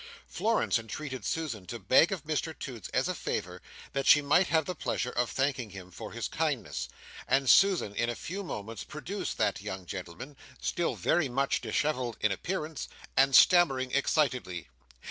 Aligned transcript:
Florence 0.25 0.79
entreated 0.79 1.23
Susan 1.23 1.67
to 1.67 1.77
beg 1.77 2.11
of 2.11 2.23
Mr 2.23 2.57
Toots 2.57 2.89
as 2.89 3.07
a 3.07 3.13
favour 3.13 3.61
that 3.93 4.07
she 4.07 4.19
might 4.19 4.47
have 4.47 4.65
the 4.65 4.73
pleasure 4.73 5.11
of 5.11 5.29
thanking 5.29 5.69
him 5.69 5.91
for 5.91 6.11
his 6.11 6.27
kindness; 6.27 6.89
and 7.27 7.47
Susan, 7.47 7.93
in 7.93 8.09
a 8.09 8.15
few 8.15 8.41
moments, 8.41 8.83
produced 8.83 9.37
that 9.37 9.61
young 9.61 9.85
gentleman, 9.85 10.35
still 10.59 10.95
very 10.95 11.29
much 11.29 11.61
dishevelled 11.61 12.17
in 12.19 12.31
appearance, 12.31 12.87
and 13.15 13.35
stammering 13.35 13.91
exceedingly. 13.91 14.69